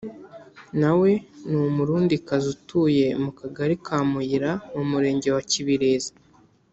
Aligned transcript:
na 0.79 0.91
we 0.99 1.11
ni 1.49 1.55
Umurundikazi 1.69 2.47
atuye 2.55 3.05
mu 3.23 3.31
kagari 3.39 3.73
ka 3.85 3.97
Muyira 4.09 4.51
mu 4.73 4.83
murenge 4.91 5.27
wa 5.35 5.41
Kibirizi 5.51 6.13